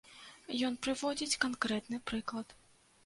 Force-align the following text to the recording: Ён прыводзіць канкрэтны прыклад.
Ён 0.69 0.77
прыводзіць 0.87 1.39
канкрэтны 1.45 2.03
прыклад. 2.13 2.47